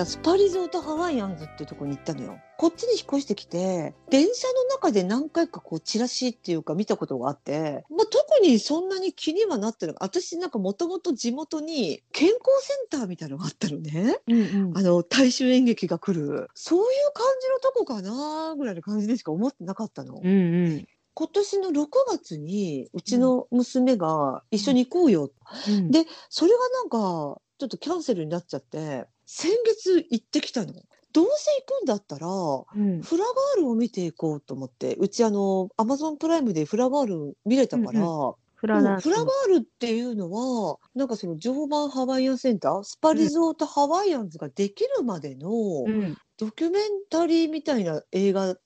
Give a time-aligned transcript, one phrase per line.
[0.00, 2.38] 間スパリゾートハワイアンズっていうところに行ったのよ。
[2.58, 14.18] こっちに引っ越してきて電車の中で何回かこうチラシっていうか見たことがあって、まあ、特にそんなに気にはなってる私なんかもともと地元に健康センターみたいなのがあったのね。
[14.28, 20.20] うんうんあの大衆演劇が来るそういう感じのとこかなぐらいの感じでしか思ってなかったの。
[20.22, 25.30] うんうん今年の6月にうちの娘が一緒に行こうよ、
[25.68, 30.72] うんでそれがなんかちょっとキャンセルになっちゃって先月行ってきたの。
[31.12, 33.00] どうせ行くんだったらうん。
[33.00, 39.00] フラガールを見ていこうと思ってうちあのアマゾンプライムでフラガール見れたから、うんフうんフラガー
[39.48, 45.50] ルっていうのはなんかその常磐ハワイアンセンタースパリゾートハワイアンズができるまでの
[45.86, 46.16] うん。
[46.36, 48.58] ドキュメンタリーみたいな映画なんと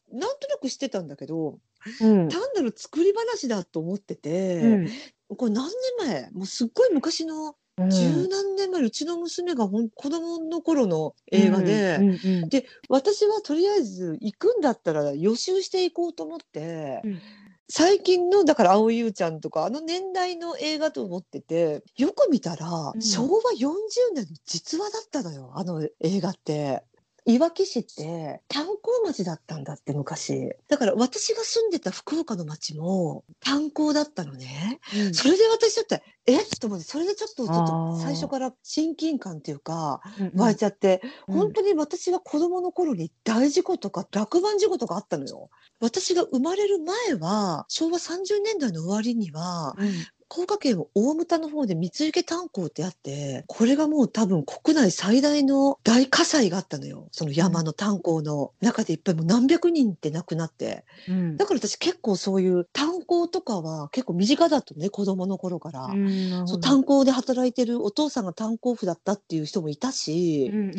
[0.49, 1.59] なくしてたんだけど
[2.01, 2.29] うん。
[2.29, 4.89] 単なる作り話だと思ってて、うん。
[5.37, 6.31] これ何年前？
[6.33, 17.21] もうすっごい昔のうん十何年前、うちの娘がほん子供の頃の映画で、うんうんで私はとりあえず行くんだったら予習していこうと思って、うん。
[17.69, 23.03] 最近のだから蒼井優ちゃんとかあの年代の映画と思っててよく見たら、うん。
[23.03, 23.79] 昭和40
[24.15, 26.85] 年の実話だったのよあの映画って。
[27.27, 30.53] いわき市って炭鉱町だったんだって昔。
[30.69, 34.79] だから私が住んでた福岡の町も炭鉱だったのね。
[34.95, 35.15] うん。
[35.15, 36.43] それで私だってえ？
[36.43, 38.03] っと思ってそれでちょっとちょっあとー。
[38.03, 41.39] 最初から親近感っていうかうん湧いちゃって、うん。
[41.39, 45.49] 本当に私が子供の頃に大事故とか落盤事故とかあったのよ。
[45.81, 49.93] 私が生まれる前は昭和30年代の終わりにはうん
[50.35, 57.07] 福岡県大牟田の方で三池炭鉱ってあってこれがもう多分国内最大の大火災があったのよ。
[57.13, 60.85] その山の炭鉱の中でいっぱいもう何百人って亡くなって。
[61.09, 61.37] うん。
[61.37, 65.85] だから私結構そういう炭鉱とかは結構身近だったね子供の頃から。
[65.85, 70.75] うんそう炭鉱で働いてるお父さんが炭鉱夫だったっていう人もいたし、うんうん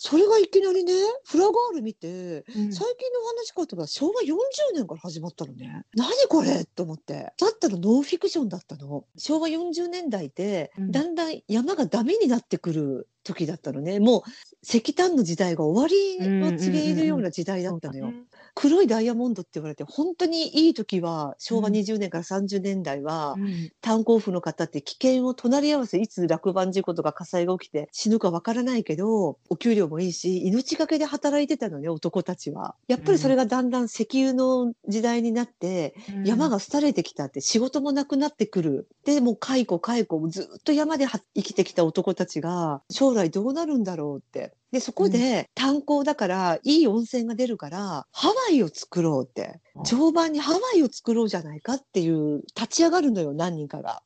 [0.00, 0.92] それがいきなりね
[1.24, 2.72] フラガール見てうん。
[2.72, 4.36] 最近のお話かとか昭和40
[4.74, 5.82] 年から始まったのね。
[5.94, 7.32] 何これと思って。
[7.36, 9.04] だったらノンフィクションだったの。
[9.16, 10.90] 昭和40年代でうん。
[10.92, 14.00] だんだん山がダメになってくる時だったのね。
[14.00, 14.22] もう
[14.62, 18.12] 石炭の時代が終わりを告げるような時代だったのよ、
[18.54, 21.74] 黒いダイヤモンドって言われて本当にいい時は昭和うん。
[21.74, 23.70] 20年から30年代は、うん。
[23.80, 32.74] 炭鉱夫の方って危険を隣り合わせいつ落盤事故とか火災が起きて死ぬかわからないけどお給料もいいし命がけで働いてたのね男たちは。
[32.88, 36.24] やっぱりそれがだんだん石油の時代になって、うん。
[36.24, 38.88] 山が廃れてきたって仕事もなくなってくる。
[39.04, 44.52] でもう解雇解雇ずっと山では生きてきた男たちが将来どうなるんだろうって。
[44.70, 54.02] でそこで炭鉱だからいい温泉が出るからハワイを作ろうってあ常磐にハワイを作ろうじゃないかっていう立ち上がるのよ何人かが。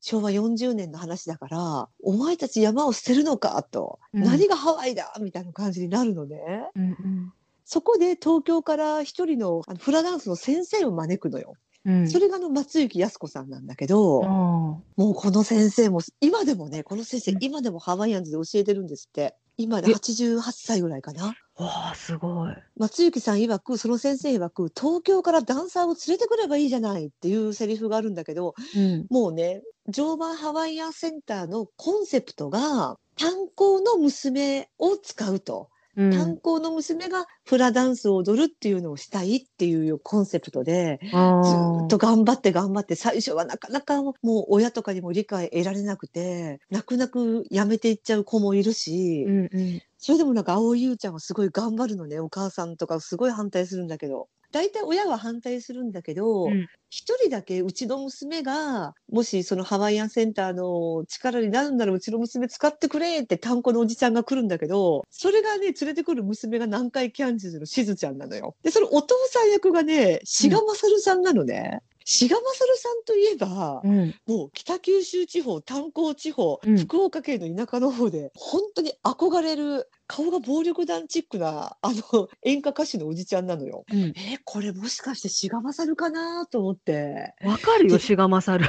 [0.00, 6.68] 昭和40年の話だからお前たち山を捨てるのかと、うん何がハワイだみたいな感じになるのね。
[6.76, 7.32] うんうん
[7.66, 11.54] そこで東京から一人のフラダンスの先生を招くのよ。
[11.84, 12.08] うん。
[12.08, 17.38] それがあの松雪靖子さんなんだけど、あもうこの先生も今でもねこの先生、うん。
[17.40, 19.36] 今でもハワイアンズで教えてるんですって。
[19.56, 19.94] 今でえ。
[19.94, 21.36] 88歳ぐらいかな。
[21.56, 22.54] ーわあすごい。
[22.76, 29.06] 松雪さん曰くその先生曰く東京からダンサーを連れてくればいいじゃないっていうセリフがあるんだけどうん。
[29.10, 35.68] もうね常磐ハワイアンセンターのコンセプトが炭鉱の娘を使うと。
[35.96, 36.10] うん。
[36.12, 44.14] 炭鉱の娘がフラダンスを踊るっていうのをしたいっていうコンセプトであずっと頑張って頑張って最初はなかなかもう
[44.48, 49.82] 親とかにも理解得られなくて泣く泣くやめていっちゃう子もいるし、うんうん。
[49.98, 52.20] それでもなんか蒼井優ちゃんはすごい頑張るのね。
[52.20, 67.66] お母さんとかすごい反対するんだけど大体親は反対するんだけどうん一、人だけうちの娘がもしそのハワイアンセンターの力になるならうちの娘使ってくれって炭鉱のおじちゃんが来るんだけどそれがね連れてくる娘が南海キャンディーズの？
[67.66, 68.54] しずちゃんなのよ。
[68.62, 71.80] でそのお父さん役がね志賀勝さんなのね。
[72.04, 74.14] 志賀勝さんといえば、うん。
[74.26, 76.78] もう北九州地方炭鉱地方、うん。
[76.78, 83.84] 福岡県の田舎の方で本当に憧れる顔が暴力団チックなあの演歌歌手のおじちゃんなのよ。
[83.90, 83.98] うん。
[84.16, 87.34] えこれもしかして志賀勝かなと思って。
[87.42, 88.64] わかるよ志賀勝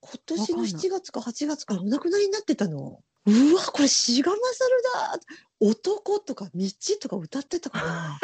[0.00, 0.72] 今年のわかんない。
[0.72, 3.02] 7月か8月からお亡くなりになってたの。
[3.26, 5.20] うわこれ志賀勝だ
[5.60, 6.66] 男とか道
[7.00, 8.20] とか歌ってたかな？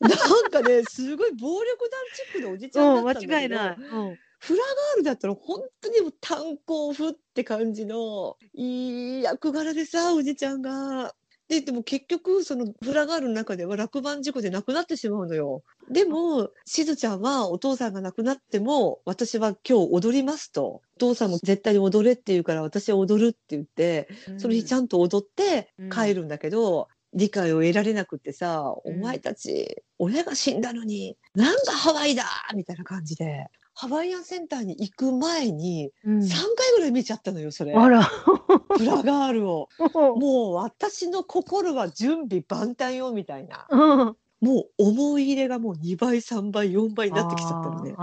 [0.00, 3.76] なんかねすごい暴力団チックなおじちゃんだったんだけど、間違いない。
[3.76, 3.80] う
[4.12, 4.18] ん。
[4.38, 11.14] フラガールだったら本当にもう炭鉱夫って感じのいい役柄でさおじちゃんが。
[11.52, 15.62] ででも結局そのフラガールの中では落盤事故で亡くなってしまうのよ。
[15.90, 20.80] でもしずちゃんはお父さんが亡くなっても私は今日踊りますと。
[20.96, 24.08] お父さんも絶対に踊れって言うから私は踊るって言って
[24.38, 32.24] その日ちゃんと踊って帰るんだけど、理解を得られなくってさ、うんお前たち親が死んだのになんだハワイだ
[32.54, 36.18] みたいな感じでハワイアンセンターに行く前にうん。
[36.18, 38.02] 3回ぐらい見ちゃったのよそれ、あら。
[38.02, 39.68] フラガールを。
[40.18, 43.66] もう私の心は準備万端よみたいな。
[43.70, 44.16] うん。
[44.40, 47.94] もう思い入れがもう2倍3倍4倍になってきちゃったのね。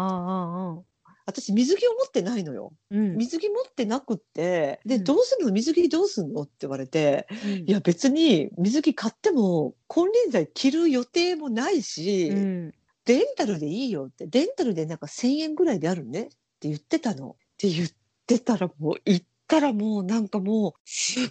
[1.25, 2.73] 私水着を持ってないのよ。
[2.91, 3.17] ーうん。
[3.17, 5.03] 水着持ってなくってで、うん。
[5.03, 5.51] どうするの？
[5.51, 6.41] 水着どうすんの？
[6.43, 7.51] って言われてうん。
[7.67, 12.29] いや別に水着買っても金輪際着る予定もないし、
[13.13, 13.19] うん。
[13.19, 16.25] レンタルでいいよってレンタルでなんか1,000円ぐらいであるねっ
[16.59, 17.31] て言ってたの。
[17.31, 17.89] って言っ
[18.25, 21.29] てたらもう行ったらもうなんかもうすっ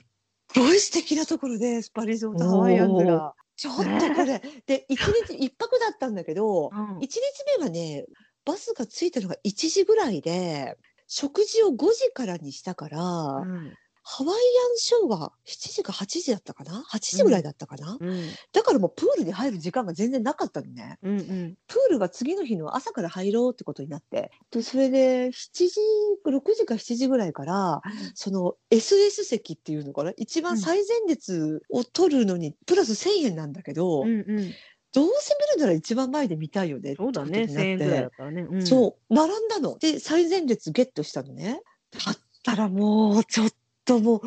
[0.55, 3.35] ごい素敵なところでスパリゾートハワイアンズが。
[3.57, 7.19] ちょっとこれ で一日一泊だったんだけどうん1日
[7.59, 8.07] 目はね
[8.45, 10.79] バスが着いたのが1時ぐらいで
[11.09, 13.75] 食事を5時からにしたから、うん
[14.11, 14.41] ハワイアン
[14.79, 18.31] ショーが7時か8時だったかな？8時ぐらいだったかな、うん。
[18.55, 20.99] だからもうプールに入る時間が全然なかったのね。
[21.03, 21.19] うん。
[21.19, 21.55] うん。
[21.67, 25.33] プールが次の日の朝から入ろうってことになってとそれで7
[25.69, 25.81] 時
[26.27, 27.83] 6時か7時ぐらいから
[28.15, 30.13] その SS 席っていうのかな？
[30.17, 34.09] 一番最前列を取るのにプラス1,000円なんだけど、うん。
[34.09, 34.55] うん。
[34.95, 37.45] どうせ見るなら一番前で見たいよねそうだね。
[37.45, 38.47] ってこと1000円ぐらいだからね。
[38.51, 41.61] うんそう並んだので最前列ゲットしたのね
[41.93, 43.51] だったらもうちょっ
[43.89, 44.23] とも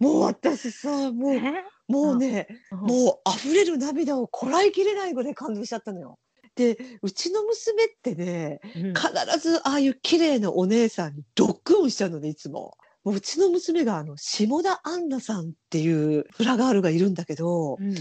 [0.00, 1.64] うもう私さもうえ？
[1.88, 6.18] もうねうんもう溢れる涙をこらえきれないぐらい感動しちゃったのよ。
[6.56, 9.08] でうちの娘ってねうん必
[9.40, 12.76] ずああいう綺麗なお姉さんにロックオンしちゃうのねいつも。
[13.02, 17.94] もううちの娘があの下田杏奈さんっていうフラガールがいるんだけどうん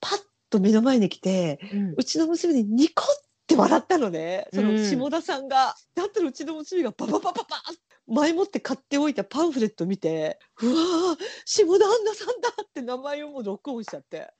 [0.00, 1.58] パッと目の前に来て
[1.96, 3.06] うちの娘にニコっ
[3.48, 5.74] て笑ったのねそうんの下田さんが。
[5.96, 7.74] だったらうちの娘がパパパパパッ
[8.06, 14.30] 前もって買っておいたパンフレット見てうわー下田杏奈さんだって名前をもうロックオンしちゃって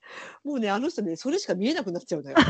[0.45, 2.37] もうねあの人ねそれしか見えなくなっちゃうのよ。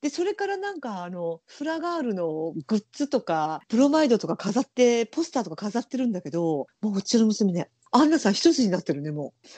[0.00, 9.48] でそれからなんかあのフラガールのグッズとかプロマイドとか飾ってポスターとか飾ってるんだけどもううちの娘ねアンナさん一つになってるねもう。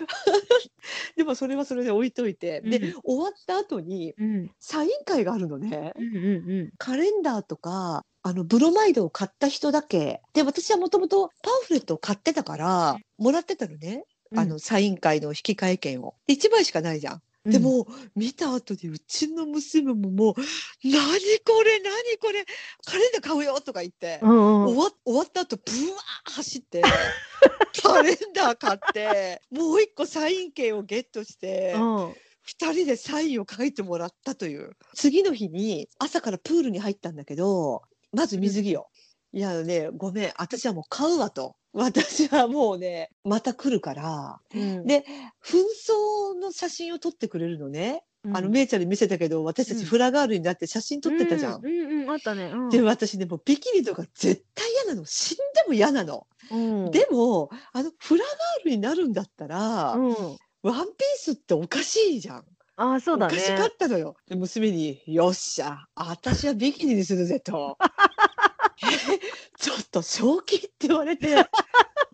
[1.17, 4.51] でもそれはそれで置いといて、でうん終わった後にうん。
[4.59, 5.93] サイン会があるのね。
[5.97, 6.17] うん。
[6.17, 6.73] うん。
[6.79, 17.23] カレンダーとかあのブロマイドを買った人だけで私はもともとパンフレットを買ってたからもらってたのね、うんあのサイン会の引換券をで1枚しかないじゃん。
[17.49, 17.53] うん。
[17.53, 20.35] で、も見た後にうちの娘ももう
[20.85, 21.01] 「何
[21.45, 22.45] これ何これ
[22.85, 24.65] カレンダー買うよ」とか言って、うんうん。
[24.67, 25.63] 終わ終わった後ブ
[25.93, 26.83] ワー走って
[27.83, 31.75] カレンダー買ってもう一個サイン券をゲットして。
[31.77, 32.15] うん。
[32.49, 34.75] 2人でサインを書いてもらったという。
[34.95, 38.89] 次の日に朝からプールに入ったんだけどまず水着よ、
[39.33, 45.05] いやねごめん私はもう買うわと 私はもうねまた来るからうんで
[45.45, 51.61] 紛争の写真を撮ってくれるのね、あのうんめいちゃんに見せたけど私たうんちフラガールになって写真撮ってたじゃん。
[51.61, 52.45] うんうんうんあったね。
[52.47, 56.27] うんで私ねもうビキニとか絶対嫌なの死んでも嫌なの。
[56.51, 60.15] うんでもあのフラガールになるんだったら、うん。
[60.63, 62.45] ワンピースっておかしいじゃん。
[62.77, 63.35] ああそうだね。
[63.35, 64.17] おかしかったのよ。
[64.27, 67.85] で娘に「よっしゃ私はビキニにするぜ」と「え
[69.59, 71.49] ちょっと正気?」って言われて「あ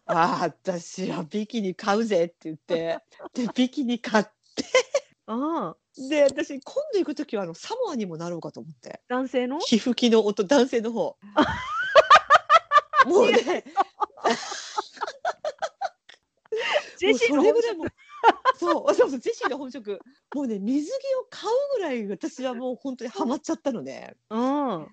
[0.06, 2.98] あ私はビキニ買うぜ」って言って
[3.34, 4.24] でビキニ買っ
[5.26, 5.76] ああ
[6.08, 9.58] て私今度行く時はあのサモアにもなろうかと思って男性の？
[9.60, 11.16] 皮膚機の音男性の方。
[13.06, 13.64] もうね
[16.98, 17.54] ジェシーのもう
[18.56, 20.00] そうそうそうそうジェシーの本職
[20.34, 24.16] もうね水着を買うぐらい私はもう本当にハマっちゃったのね。
[24.30, 24.88] うん。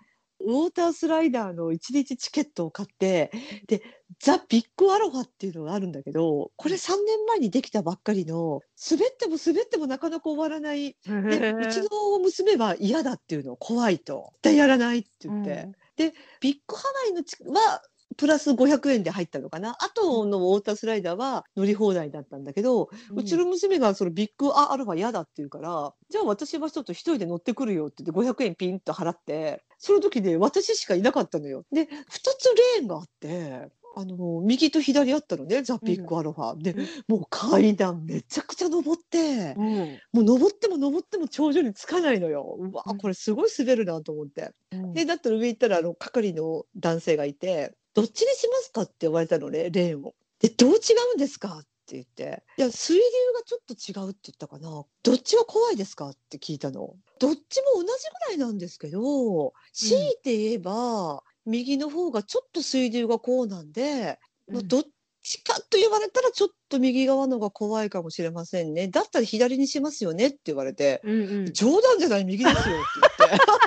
[0.46, 3.32] ウォータースライダーの1日チケットを買って
[3.68, 3.82] で
[4.20, 14.32] ザ・ビッグアロハっていうのがあるんだけどこれ3年前にできたばっかりの滑っても滑ってもなかなか終わらないでうちの娘は嫌だっていうの怖いと。
[14.34, 17.82] 絶対やらないって言って、でビッグアロハのチは
[18.18, 19.77] プラス500円で入ったのかな？
[19.80, 31.63] あとのウォータースライダーは乗り放題だったんだけど、うちの娘がそのビッグアロハ嫌だって言うからじゃあ私はちょっと一人で乗ってくるよって言って500円ピンと払ってその時で私しかいなかったのよ。
[31.72, 40.00] で2つレーンがあってあの右と左あったのねザ・ビッグアロハ、でうんもう階段めちゃくちゃ登ってうん。
[40.13, 42.56] もう登っても登っても頂上につかないのよ。
[42.58, 44.51] うわうんこれすごい滑るなと思って。
[44.72, 50.14] うんでだったら上行ったらあの係の男性がいて「どっちにしますか?」って言われたのねレーンを。
[50.40, 50.76] で「どう違
[51.14, 53.02] うんですか?」って言って「いや水流
[53.36, 56.96] がちょっと違う」って言ったかな「どっちが怖いですか?」って聞いたの。
[57.20, 64.18] どっちも同じぐらいなんですけど強いて言えば、右の方がちょっと水流がこうなんで、
[64.48, 64.84] まあうんどっ
[65.24, 68.88] ちかと言われたらちょっと右側のが怖いかもしれませんね。
[68.88, 71.54] だったら左にしますよねって言われて、うんうん。
[71.54, 73.46] 冗談じゃない右ですよって言って。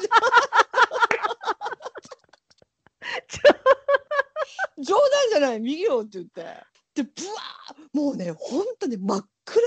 [5.39, 6.43] じゃない右よって言って。
[6.95, 9.63] で、ブワーもうね、ほんとね、真っ暗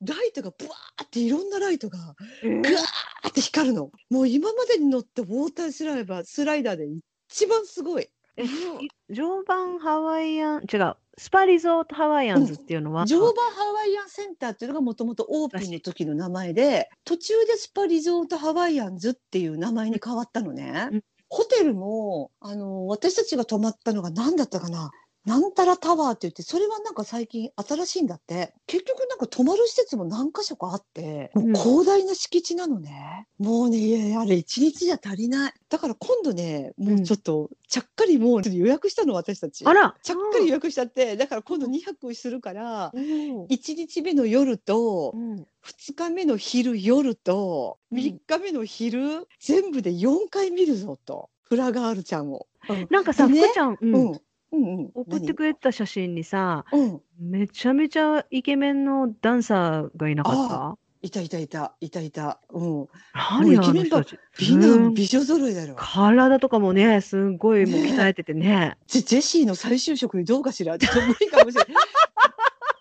[0.00, 2.62] 闇、ライトがブワーっていろんなライトがえー？
[2.62, 3.90] ぐわーって光るの。
[4.10, 6.86] もう今までに乗ってウォータースライダースライダーで
[7.30, 8.08] 一番すごい。
[8.38, 8.44] え
[9.08, 20.88] 常磐ハワイアン、違う、スパリゾートハワイアンズっていうのは、常磐ハワイアンセンターっていうのがもともとオープンの時の名前で途中でスパリゾートハワイアンズっていう名前に変わったのね。
[20.92, 21.02] うん
[21.36, 24.90] ホテルもあの私たちが泊まったのが何だったかな？
[25.26, 28.54] なんたらタワーって言ってそれはなんか最近新しいんだって。
[28.68, 35.54] 結局なんか泊まる施設も何箇所かあってもう広大な敷地なのね、もうねいやあれ一日じゃ足りない。
[35.68, 39.64] だから今度ねもうちょっとちゃっかりもう予約したの私たち。
[39.66, 43.44] あら、ちゃっかり予約しちゃってだから今度2泊するからうん。
[43.46, 45.46] 1日目の夜とうん。
[45.64, 47.98] 2日目の昼夜とうん。
[47.98, 51.30] 3日目の昼、全部で4回見るぞと。
[51.42, 52.46] フラガールちゃんを。
[52.90, 53.94] なんかさ、でね福ちゃん、うん。
[53.94, 54.20] うん
[54.52, 56.80] うんうん、送ってくれた写真にさ、何？
[56.82, 60.78] うん、めちゃめちゃイケメンのダンサーがいなかった？
[61.02, 62.40] いたいたいたいたいた。
[62.50, 64.18] うん、何あもうイケメンばの人たち。
[64.38, 65.74] 美うん男美女揃いだろ。
[65.76, 68.76] 体とかもね、すごいもうね鍛えててね。
[68.86, 70.78] ジェジェシーの再就職にどうかしら？
[70.78, 71.84] ちょっと無理かもしれない。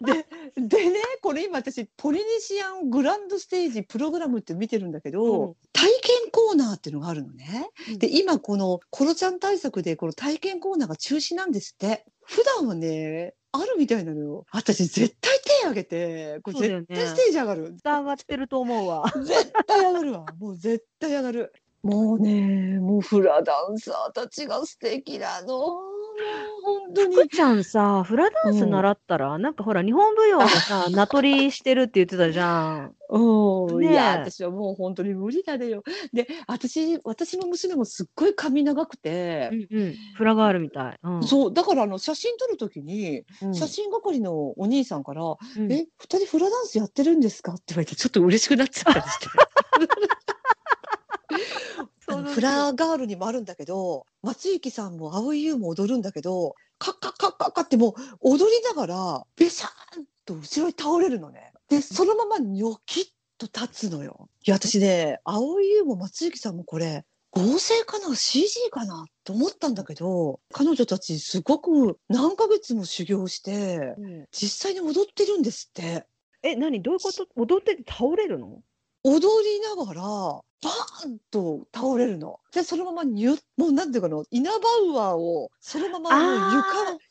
[0.02, 0.25] で
[0.56, 7.70] でねこれ今私ポリネシアングランドステージプログラムって見てるんだけど、うん体験コーナーっていうのがあるのね。
[7.90, 12.06] うんで今このコロちゃん対策でこの体験コーナーが中止なんですって。
[12.24, 14.46] 普段はねあるみたいなのよ。
[14.52, 17.75] 私絶対手挙げてこれ絶対ステージ上がる。
[17.84, 19.04] 上がってると思うわ。
[19.16, 20.25] 絶対上がるわ。
[20.40, 21.54] もう絶対上がる。
[21.86, 25.58] もうね、もうフラダンサーたちが素敵なの。
[26.63, 27.15] 本当に。
[27.15, 32.96] 福ちゃんさ、フラダンス習ったら、なんかほら、日本舞踊でさ、 名取りしてるって言ってたじゃん。
[33.10, 35.84] うん、ねえいや、私はもう本当に無理だねよ。
[36.12, 39.96] で、私、私の娘もすっごい髪長くて、うんうん。
[40.15, 41.00] フラガールみたい。
[41.04, 41.24] うん。
[41.24, 47.54] そう、だからあの写真撮るときに、うん写真係のお兄さんから、うんえ、二人フラダンスやってるんですか？
[47.54, 49.27] って言われて、ちょっと嬉しくなっちゃったりして。
[52.08, 61.51] フラガールにもあるんだけど松雪さんも蒼井優も踊るんだけどカッカッカッカッカッってもう踊りながらベシャーンと後ろに倒れるのね。
[61.70, 63.06] でそのままニョキッ
[63.38, 64.30] と立つのよ。
[64.46, 76.06] いや私ね蒼井優も松雪さんもこれ合成かな CG かなと思ったんだけど彼女たちすごく何ヶ月も修行してうん実際に踊ってるんですって。
[76.44, 78.62] え、何どういうこと踊ってて倒れるの
[79.04, 82.40] 踊りながらバーンと倒れるの。
[82.54, 84.62] でそのままニュッもうなんていうかなイナバウ
[85.00, 86.58] アーをそのままもう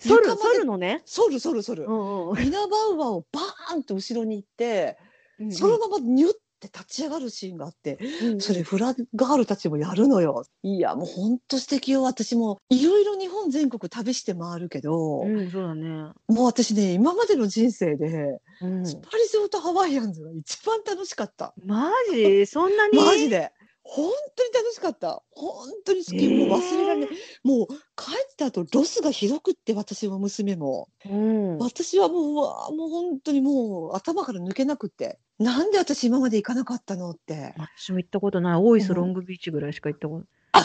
[0.04, 1.02] 床床まで反るのね。
[1.06, 1.88] 反る反る反る。
[1.88, 4.96] んうんイナバウアーをバーンと後ろに行って、
[5.38, 5.52] うん。
[5.52, 6.28] そのままニュ
[6.66, 10.44] ッて立ち上がるシーンがあって、うんそれフラガールたちもやるのよ。
[10.62, 16.12] いやもうほんと素敵よ私もいろいろ日本全国旅して回るけど、うん、そうだね。
[16.28, 21.54] もう私ね今までの人生で、うんスパリゾートハワイアンズが一番楽しかった。
[21.64, 22.46] マジ？
[22.46, 22.98] そんなに？
[22.98, 23.52] マジで。
[23.86, 25.22] 本当に楽しかった。
[25.30, 26.28] 本当に好き。
[26.48, 27.10] もう忘れられない。
[27.44, 30.88] もう帰った後ロスがひどくって私も娘も。
[31.04, 31.58] うん。
[31.58, 35.18] 私はもううわもう本当にもう頭から抜けなくって。
[35.38, 37.54] なんで私今まで行かなかったのって。
[37.58, 38.56] 私も行ったことない。
[38.56, 40.62] 大磯ロングビーチぐらいしか行ったことあ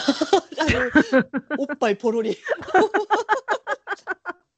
[1.58, 2.36] のおっぱいポロリ。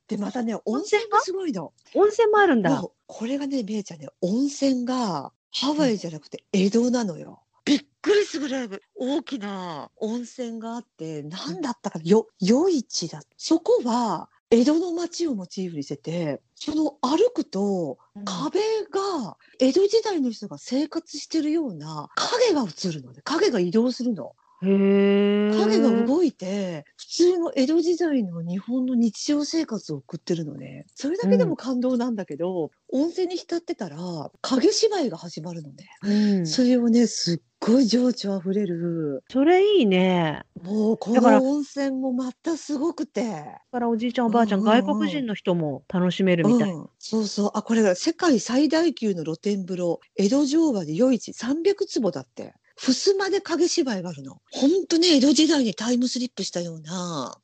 [0.08, 1.72] でまたね温泉がすごいの。
[1.94, 2.84] 温泉もあるんだ。
[3.06, 7.42] これがねめいちゃんね温泉がハワイじゃなくて江戸なのよ。
[7.64, 24.36] びっくりするぐらい大きな温泉があって何だったかなよ夜市だそこは江戸の町をモチーフにしててその歩くと壁が江戸時代の人が生活してるような影が映るので影が移動するの。
[24.62, 30.86] 影が動いて普通の江戸時代の日本の日常生活を送ってるのね。
[30.94, 36.46] それだけでも感動なんだけど、温泉に浸ってたら影芝居が始まるのね、うん。
[36.46, 39.24] それをねすっごい情緒あふれる。
[39.30, 40.42] それいいね。
[40.62, 43.24] もうこの温泉もまたすごくて。
[43.24, 44.84] だからおじいちゃんおばあちゃん、うんうんうん。
[44.84, 46.70] 外国人の人も楽しめるみたい。
[46.70, 47.50] うん、そうそう。
[47.54, 52.54] あこれが世界最大級の露天風呂江戸城和で夜市300坪だって
[52.84, 57.38] 襖で影芝居があるのほんとね江戸時代にタイムスリップしたような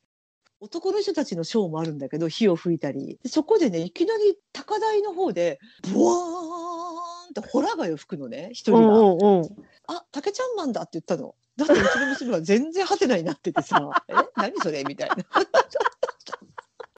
[0.59, 5.59] 男の人たちのショーもあるんだけど火を吹いたりでそこでねいきなり高台の方で
[5.93, 8.79] ブワーンってホラ貝を吹くのね一人が。
[8.79, 9.49] うんうんうん。
[9.87, 11.35] あ、竹ちゃんマンだって言ったの。
[11.57, 14.83] だってうちの娘は全然ハテナになっててさ、 え、何それ？
[14.83, 15.15] みたいな。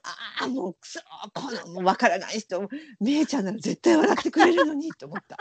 [0.04, 1.00] ああ、もうくそ
[1.34, 2.68] このもう分からない人
[3.00, 5.38] めいちゃんなら絶対笑ってくれるのにと思った。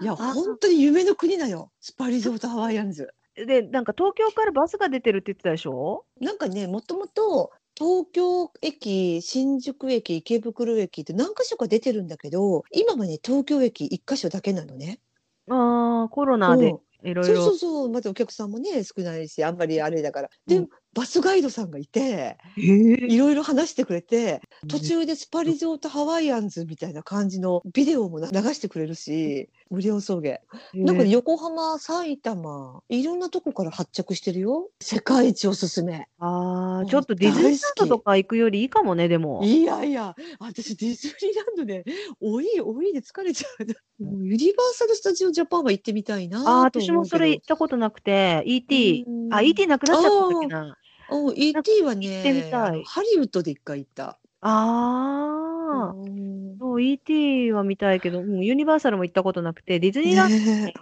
[0.00, 3.08] いやあ本当に夢の国だよスパリゾートハワイアンズ。
[3.34, 6.04] で、なんか東京からバスが出てるって言ってたでしょ？
[6.20, 14.98] なんかねもともと東京駅新宿駅池袋駅って何箇所か出てるんだけど今はね東京駅1箇所だけなのね。
[15.48, 16.74] ああ、コロナで
[17.04, 17.44] いろいろ。
[17.44, 20.30] そうそうまたお客さんもね少ないしあんまりあれだから。
[20.46, 22.38] で、うんバスガイドさんがいてえ。
[22.56, 30.38] ーいろいろ話してくれて途中でスパリゾートハワイアンズみたいな感じのビデオもな流してくれるし無料送迎。
[30.74, 34.68] なんかね横浜埼玉いろんなとこから発着してるよ。
[34.80, 36.08] 世界一おすすめ。
[36.18, 39.42] ああ、うんちょっとディズニーランドとか行くよりいいかもね、でも。
[39.44, 41.84] いやいや私ディズニーランド で
[42.20, 43.48] おいおいで疲れちゃ
[44.00, 44.02] う。
[44.02, 49.34] もうユニバーサル・スタジオ・ジャパンは行ってみたいなああ、と私もそれ行ったことなくて、ET う、ん。
[49.34, 50.76] あ、ET なくなっちゃったんだっけな。
[51.10, 52.42] うん ET はね
[52.86, 54.18] ハリウッドで一回行った。
[54.40, 56.56] ああ、うん。
[56.58, 60.74] そう ET は見たいけど、 うんユニバーサルも行ったことなくて、ディズニーランド、ね。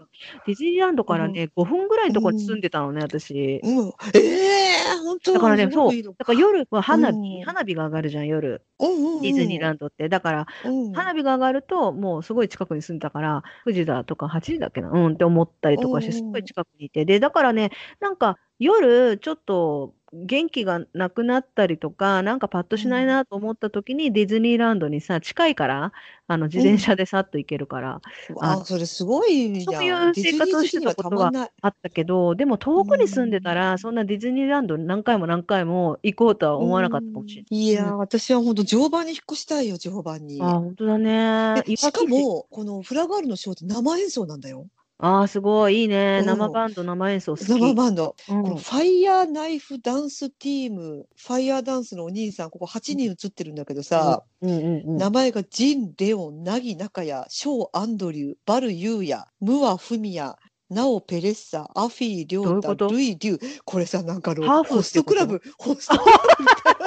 [0.47, 3.61] ディズニーランドからね、5分ぐらいのところに住んでたのね、私。
[3.62, 5.33] うん、ええ本当？
[5.35, 7.45] だからね、そう、だから夜は花火、うん。
[7.45, 8.62] 花火が上がるじゃん、夜。
[8.78, 9.23] うんうんうん。
[9.23, 10.09] ディズニーランドって。
[10.09, 10.92] だから、うん。
[10.92, 17.04] 花火が上がると、もうすごい近くに住んでたから、9時だとか8時だっけな、うんって思ったりとかして、うんすごい近くにいて。
[17.06, 25.93] で、だからね、なんか夜、ちょっと元気がなくなったりとか、なんかパッとしないなと思った時に、ディズニーランドにさ、近いから、
[26.29, 28.03] あの、自転車でさっと行けるから、
[28.39, 29.87] あ、それすごいじゃん。
[29.89, 37.51] そういう生活をしてたことはあったけど、でも遠くに住んでたら、そんなディズニーランドに何回も何回も行こうとは思わなかったかもしれない。
[37.51, 40.43] いやー、私は本当常磐に引っ越したいよ、常磐に。
[40.43, 41.65] あ、本当だね。
[41.65, 44.69] でしかも、このフラガールのショーって生演奏なんだよ。
[44.99, 46.18] ああ、すごい、いいね。
[46.20, 47.44] うん生バンド、生演奏好き。
[47.47, 48.16] 生バンド。
[48.29, 54.97] うんこのファイヤーナイフダンスティーム、ファイヤーダンスのお兄さん、ここ8人映ってるんだけどさ、うんうんうん。
[54.97, 60.37] 名前がジン・レオン、ナギ・ナカヤ、ショー・アンドリュー、バル・ユーヤ、ムア・フミヤ、
[60.70, 62.88] ナオ・ペレッサ、アフィー・リョータ、どういうこと？
[62.88, 63.61] ルイ・デュー。
[63.66, 66.87] これさ、なんかあのハーフホストクラブ、ホストクラブみたいな。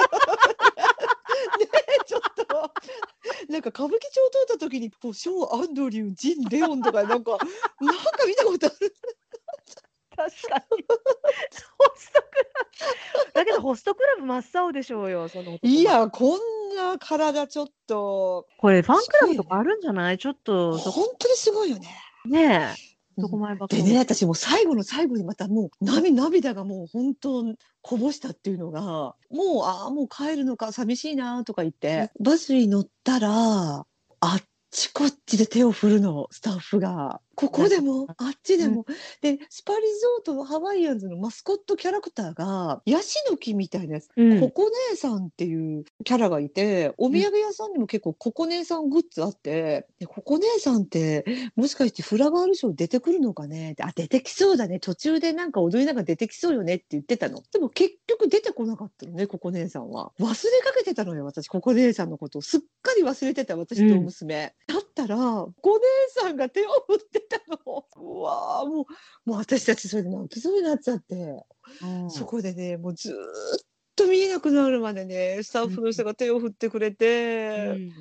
[1.58, 1.68] ね
[2.02, 2.72] え、ちょっと。
[3.50, 4.10] なんか歌舞伎町
[4.48, 7.32] 通った時に、こうショー・アンドリュー、ジン・レオンとか、なんか、
[7.80, 8.94] なんか見たことある。
[10.16, 10.84] 確かに。
[11.78, 13.32] ホストクラブ。
[13.34, 20.18] だけど、ホストクラブ真っ青でしょうよ、その男いや、こんな体ちょっと、これ、ファンクラブとかあるんじゃない？
[20.18, 21.88] ちょっと、そ本当にすごいよね。
[22.26, 22.89] ねえ。
[23.20, 23.84] そこ前ばっかり。
[23.84, 37.20] でね、私もう最後の最後にまたもう涙涙がもう本当こぼしたっていうのが、もう、ああ、もう帰るのか寂しいなとか言って、バスに乗ったら、あっちこっちで手を振るの、スタッフが。
[37.40, 38.84] ここでも、 あっちでも？
[39.22, 44.08] で、スパリゾートのハワイアンズのマスコットキャラクターが、ヤシの木みたいなやつ。
[44.16, 51.24] うんココ姉さんっていうキャラがいて、お土産屋さんにも結構ココ姉さんグッズあって、でココ姉さんって
[51.56, 53.72] もしかしてフラガールショー出てくるのかね？
[53.72, 54.80] ってあ、出てきそうだね。
[54.80, 57.42] 途中でなんか踊りながら出てきそうよねって言ってたの。
[57.52, 60.12] でも結局出てこなかったのね、ココ姉さんは。
[60.20, 62.42] 忘れかけてたのよ、私、ココ姉さんのことを。
[62.42, 64.54] すっかり忘れてた、私とお娘。
[64.66, 65.84] だったら、ココ姉
[66.22, 67.86] さんが手を振ってたの。
[67.96, 71.44] うわーもう、もう私たちそれで泣きそうになっちゃって。
[71.82, 73.16] うんそこでね、もうずーっ
[73.96, 77.92] と見えなくなるまでね、スタッフの人が手を振ってくれて、うん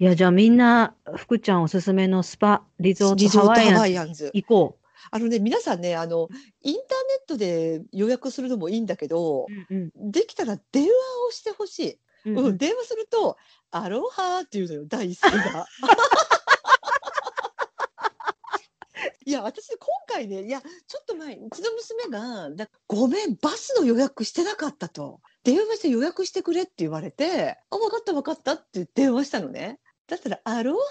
[0.00, 4.30] いや、じゃあみんな、福ちゃんおすすめのスパ、リゾートハハワイアンズ。
[4.32, 4.78] 行こ
[5.10, 6.28] あのね、皆さんね、あの、
[6.62, 6.84] インターネ
[7.24, 10.90] ットで予約するのもいいんだけどう。、うんできたら電話
[11.28, 11.98] をしてほしい。
[12.26, 13.36] うんうん、電話すると、
[13.72, 15.66] アロハーっていうのよ、第一声が。
[19.28, 25.20] いや、私、今回ね、いや、ちょっと前、うちの娘が、だごめん、バスの予約してなかったと。
[25.44, 29.80] 電話して予約してくれって言われて、あ、分かった分かったって電話したのね。
[30.06, 30.82] だったら、アロハ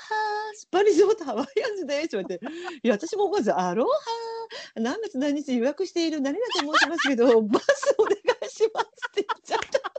[0.53, 2.45] ー、スパリゾートハワイアンズですって言われて、
[2.83, 9.91] いや、私も思わず、アロハー、何月何日予約している何々と申しますけど、バスお願いしますって言っちゃった。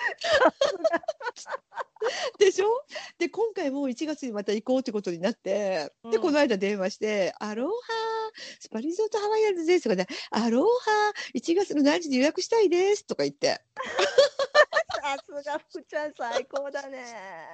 [2.38, 2.66] でしょ？
[3.20, 7.72] で今回も1月にまた行こうってことになって、でうんこの間電話して「アロハ
[8.58, 13.60] スパリゾートハワイアンズです」とかで「アロハ1月の何時に予約したいです」とか言って
[15.02, 17.04] さすが福ちゃん最高だね。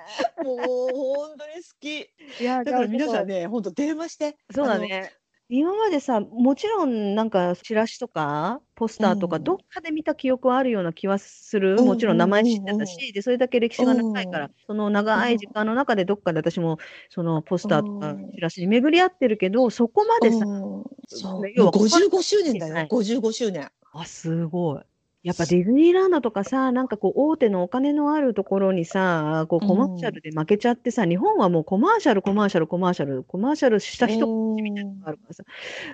[0.44, 0.59] もう
[0.94, 3.40] 本当に好きいや、だから皆さんね。
[3.40, 5.12] ね本当電話してそうだね。
[5.48, 9.44] 今までさ、もちろんなんかチラシとかポスターとかうん。
[9.44, 11.76] どっかで見た記憶はあるような気はする。
[11.78, 16.78] うんもちろん名前知ってうんうんたし、で、それだけ歴史が長いから、その長い時間の中でどっかで私も
[17.11, 18.32] そのポスターとかうん。
[18.35, 20.85] チラシに巡り合ってるけど、そこまでさ、うん。
[21.06, 21.42] そう。
[21.42, 22.74] ね要はもう55周年だよ。
[22.74, 22.88] はい。
[22.88, 23.70] 55周年。
[23.92, 24.82] あ、すごい。
[25.26, 35.42] やっぱディズニーランドとかさ、なんかこう大手のお金のあるところにさ、こうコマーシャルで負けちゃってさ、日本はもうコマーシャル、コマーシャル、コマーシャル、コマーシャルした人みたいなのがあるからさ。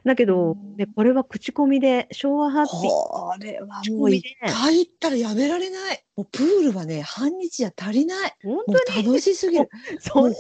[0.05, 2.81] だけど、ね、これは口コミで、昭和ハッピー。
[2.83, 6.05] これはもう一回行ったらやめられない。
[6.15, 8.35] もうプールはね、半日じゃ足りない。
[8.45, 9.07] 本当に？
[9.07, 9.71] 楽しすぎる。
[9.99, 10.35] そん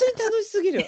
[0.00, 0.84] 当に楽しすぎる。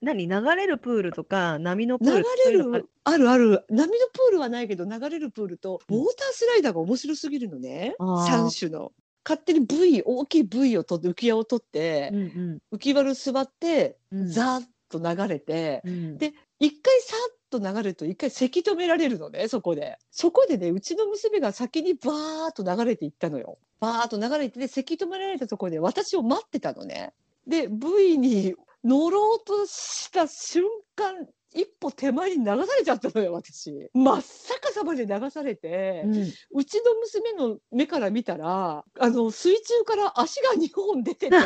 [0.00, 0.28] 何？
[0.28, 3.28] 流れるプールとか波のプール流れるある？
[3.28, 8.92] ある波のプールはないけど流れるプールとウォータースライダーが面白すぎるのね、うん、3種の。
[9.26, 19.96] 勝手に部位大きい部位を取って浮き輪を取って、うんうん、浮き輪に座って、うん、ザーッと流れて、うん、で一回さっと流れると一回せき止められるのねそこで。
[20.10, 23.56] そこでねうちの娘が先にバーッと流れていったのよ。
[23.80, 27.14] バーッと流れてでせき止められたところで私を待ってたのね
[27.46, 28.54] で V に
[28.84, 33.70] 乗ろうとした瞬間一歩手前に流されちゃったのよ私。
[33.94, 41.36] 真っ逆さまで流されて、うん、うちの娘の目から見たらあの水中から足が2本出てて。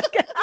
[0.00, 0.18] っけ？
[0.18, 0.34] で浮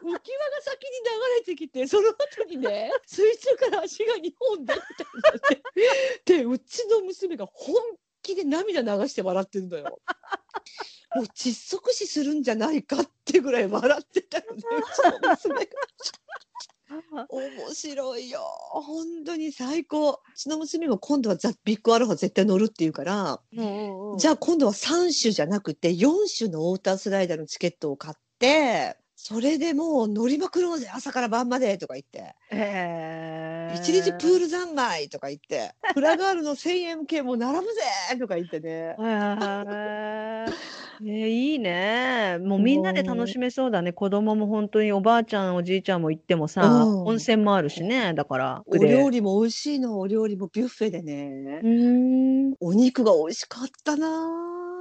[0.00, 0.20] き輪が
[0.62, 4.80] 先に流れてきてその後にね水中から足が2本出て
[6.26, 7.76] たでうちの娘が本
[8.28, 9.98] 気で涙流して笑ってるのよ。
[11.16, 15.66] もう窒息死するんじゃないかってぐらい笑ってたよね うちの娘が。
[17.28, 32.36] 面白いよ本当に最高うちの娘も今度はザ・ビッグアロハ絶対乗るって言うから、うんうん、じゃあ今度は3種じゃなくて4種のウォータースライダーのチケットを買ってそれでもう乗りまくろうぜ朝から晩までとか言って。
[33.74, 37.80] 一日プール三昧とか言って、フラガールの1000円系も並ぶぜ
[38.16, 38.94] とか言ってね。
[41.04, 42.38] えいいね。
[42.40, 43.92] もうみんなで楽しめそうだね。
[43.92, 48.14] 子供も本当におばあちゃん、おじいちゃんも行ってもさ、うん温泉もあるしね。
[48.14, 48.62] だから。
[48.66, 51.60] お料理も美味しいの、お料理もビュッフェでね。
[51.64, 52.54] うん。
[52.60, 54.06] お肉が美味しかったな。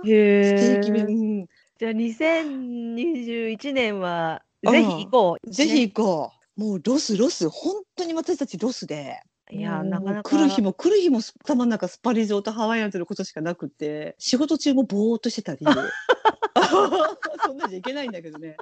[0.06, 1.47] へステーキ麺。
[1.79, 5.51] じゃあ2021年はぜひ行こう。
[5.51, 6.59] ぜひ行こう。
[6.59, 9.21] もうロスロス本当に私たちロスで。
[9.49, 15.59] いやなかなか来る日も来る日も頭の中スパリゾートハワイアンズのことしかなくて仕事中もぼーっとしてたり
[17.45, 18.58] そんなんじゃいけないんだけどね。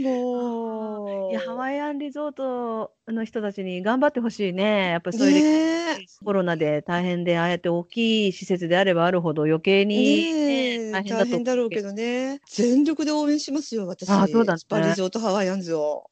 [0.00, 1.30] もう。
[1.30, 4.90] いや、ハワイアンリゾートの人たちに頑張ってほしいね。
[4.90, 12.40] やっぱそういう、ね、コロナで大変で、ああやって大きい施設であればあるほど余計に、ね、大変だ大変だろうけどね。
[12.46, 14.08] 全力で応援しますよ、私。
[14.10, 16.10] あそうだ、ね、リゾートハワイアンズを。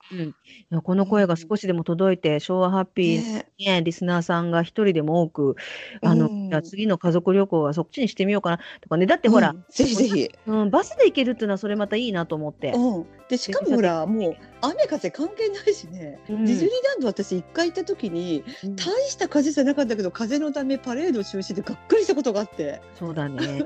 [0.71, 5.57] うん、この声が少しでも届いて、昭和ハッピー、ね、ね、リスナーさんが一人でも多く、
[6.03, 9.07] あの、うん、次の家族旅行はそっちにしてみようかなとかね。
[9.07, 10.31] だってほら、うん、ぜひぜひ。
[10.47, 12.73] うん、バスで行けるっていうのはそれまたいいなと思って。
[12.73, 22.81] うん、でしかもほらもう雨風関係ないしね、うん、ディズニーランド私一回行った時に、うん、大した風じゃなかったけど風のためパレード中止でがっくりしたことがあって。
[22.99, 23.65] そうだね。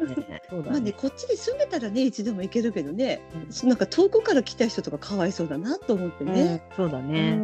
[0.67, 3.23] まあねこっちに住んでたらねいつでも行けるけどね、
[3.63, 7.39] うん、なんか遠くから来た人とかかわいそうだなと思ってね、そうだね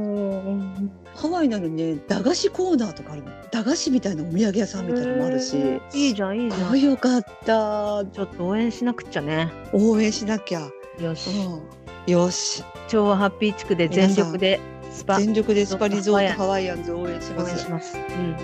[1.14, 3.30] ハワイなのにね駄菓子コーナーとかあるの。
[3.50, 5.56] 駄菓子みたいなお土産屋さんみたいなのもあるし。
[5.94, 6.80] いいじゃんいいじゃん。
[6.80, 8.04] よかった。
[8.04, 9.50] ちょっと応援しなくちゃね。
[9.72, 10.68] 応援しなきゃ。
[11.00, 12.64] よし、うん、よし。
[12.88, 17.50] 調和ハッピー地区で全力でスパ全力でスパリゾートハワイアンズ応援します。
[17.50, 17.96] 応援します。
[17.96, 18.04] うん。
[18.14, 18.36] う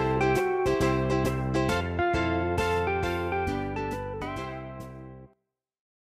[0.00, 0.04] ん